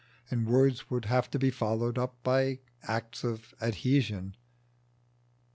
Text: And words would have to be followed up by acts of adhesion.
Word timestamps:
And 0.31 0.47
words 0.47 0.89
would 0.89 1.05
have 1.05 1.29
to 1.29 1.37
be 1.37 1.51
followed 1.51 1.99
up 1.99 2.15
by 2.23 2.57
acts 2.81 3.23
of 3.23 3.53
adhesion. 3.61 4.35